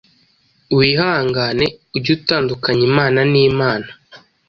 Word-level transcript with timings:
Wihangane 0.77 1.65
ujye 1.95 2.11
utandukanya 2.17 2.83
Imana 2.89 3.19
n’imana 3.31 3.89